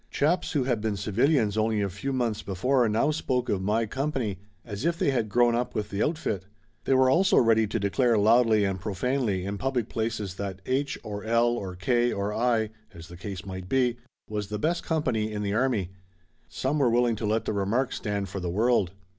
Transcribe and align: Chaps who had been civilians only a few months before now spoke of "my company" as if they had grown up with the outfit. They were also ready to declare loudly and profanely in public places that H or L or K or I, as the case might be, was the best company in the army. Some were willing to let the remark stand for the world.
Chaps 0.09 0.53
who 0.53 0.63
had 0.63 0.81
been 0.81 0.97
civilians 0.97 1.59
only 1.59 1.79
a 1.79 1.87
few 1.87 2.11
months 2.11 2.41
before 2.41 2.89
now 2.89 3.11
spoke 3.11 3.49
of 3.49 3.61
"my 3.61 3.85
company" 3.85 4.39
as 4.65 4.83
if 4.83 4.97
they 4.97 5.11
had 5.11 5.29
grown 5.29 5.53
up 5.53 5.75
with 5.75 5.91
the 5.91 6.01
outfit. 6.01 6.47
They 6.85 6.95
were 6.95 7.07
also 7.11 7.37
ready 7.37 7.67
to 7.67 7.79
declare 7.79 8.17
loudly 8.17 8.65
and 8.65 8.79
profanely 8.81 9.45
in 9.45 9.59
public 9.59 9.89
places 9.89 10.37
that 10.37 10.59
H 10.65 10.97
or 11.03 11.23
L 11.23 11.49
or 11.49 11.75
K 11.75 12.11
or 12.11 12.33
I, 12.33 12.71
as 12.95 13.09
the 13.09 13.15
case 13.15 13.45
might 13.45 13.69
be, 13.69 13.97
was 14.27 14.47
the 14.47 14.57
best 14.57 14.81
company 14.83 15.31
in 15.31 15.43
the 15.43 15.53
army. 15.53 15.91
Some 16.47 16.79
were 16.79 16.89
willing 16.89 17.15
to 17.17 17.27
let 17.27 17.45
the 17.45 17.53
remark 17.53 17.93
stand 17.93 18.27
for 18.27 18.39
the 18.39 18.49
world. 18.49 18.93